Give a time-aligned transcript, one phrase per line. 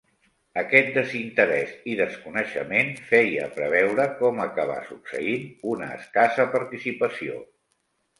[0.59, 7.37] Aquest desinterès i desconeixement feia preveure, com acabà succeint, una escassa participació.